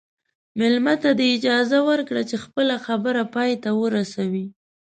[0.59, 4.45] مېلمه ته اجازه ورکړه چې خپله خبره پای ته ورسوي.